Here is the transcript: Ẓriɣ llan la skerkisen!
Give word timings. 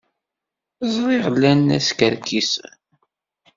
Ẓriɣ 0.93 1.25
llan 1.35 1.59
la 1.67 1.79
skerkisen! 1.87 2.73